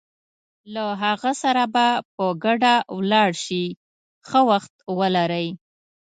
[0.73, 3.63] له هغه سره به په ګډه ولاړ شې،
[4.27, 5.47] ښه وخت ولرئ.